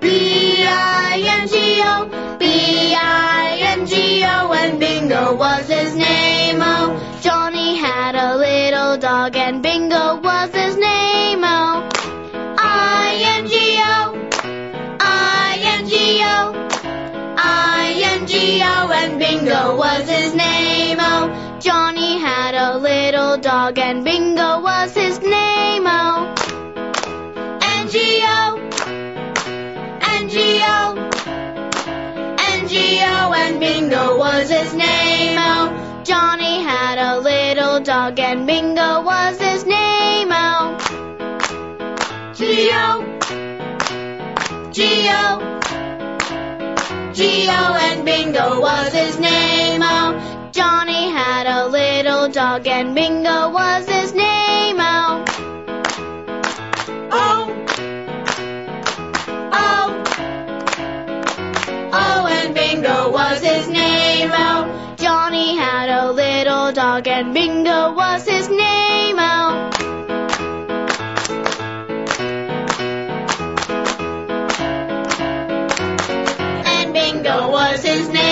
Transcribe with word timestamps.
B-I-N-G-O, 0.00 0.76
B-I-N-G-O, 2.38 3.72
and 4.52 4.78
Bingo 4.78 5.34
was 5.34 5.66
his 5.66 5.96
name. 5.96 6.60
Oh, 6.60 7.18
Johnny 7.22 7.76
had 7.76 8.14
a 8.16 8.36
little 8.36 8.98
dog, 8.98 9.34
and 9.36 9.62
Bingo 9.62 10.20
was 10.20 10.50
his 10.54 10.76
name. 10.76 11.42
Oh, 11.42 11.88
I-N-G-O, 12.58 14.14
I-N-G-O, 15.00 16.52
I-N-G-O, 17.38 18.90
and 18.92 19.18
Bingo 19.18 19.76
was 19.76 20.06
his 20.06 20.34
name. 20.34 20.59
Dog, 23.60 23.78
and 23.78 24.04
Bingo 24.04 24.60
was 24.62 24.94
his 24.94 25.20
name. 25.20 25.84
Oh, 25.86 26.34
N-G-O, 27.78 28.56
N-G-O, 30.18 30.78
N-G-O, 32.54 33.32
and 33.42 33.60
Bingo 33.60 34.16
was 34.18 34.48
his 34.48 34.72
name. 34.72 35.36
Oh, 35.38 36.02
Johnny 36.04 36.62
had 36.62 36.96
a 36.98 37.20
little 37.20 37.80
dog, 37.80 38.18
and 38.18 38.46
Bingo 38.46 39.02
was 39.02 39.38
his 39.38 39.66
name. 39.66 40.30
Oh, 40.32 40.78
G-O, 42.34 42.88
G-O, 44.72 45.26
G-O, 47.12 47.74
and 47.88 48.04
Bingo 48.06 48.60
was 48.60 48.92
his 48.94 49.18
name. 49.18 49.69
Dog, 52.50 52.66
and 52.66 52.94
Bingo 52.96 53.50
was 53.50 53.88
his 53.88 54.12
name. 54.12 54.76
Oh, 54.80 55.24
oh, 57.12 57.64
oh, 59.52 60.02
oh, 61.92 62.26
and 62.26 62.52
Bingo 62.52 63.12
was 63.12 63.40
his 63.40 63.68
name. 63.68 64.30
Oh, 64.32 64.94
Johnny 64.96 65.54
had 65.56 65.90
a 65.90 66.10
little 66.10 66.72
dog, 66.72 67.06
and 67.06 67.32
Bingo 67.32 67.92
was 67.92 68.26
his 68.28 68.48
name. 68.48 69.16
Oh. 69.20 69.70
And 76.66 76.92
Bingo 76.92 77.48
was 77.52 77.84
his 77.84 78.08
name. 78.08 78.29